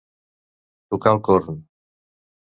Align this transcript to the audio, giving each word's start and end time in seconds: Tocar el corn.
Tocar 0.95 1.13
el 1.19 1.21
corn. 1.29 1.61